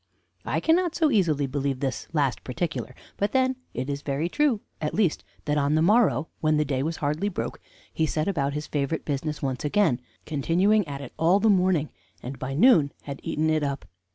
[0.45, 4.95] I cannot so easily believe this last particular; but, then, it is very true, at
[4.95, 7.59] least, that on the morrow, when the day was hardly broke,
[7.93, 11.89] he set about his favorite business once again, continuing at it all the morning,
[12.23, 13.85] and by noon had eaten it up.